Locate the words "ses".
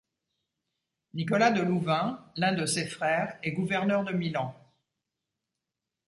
2.65-2.87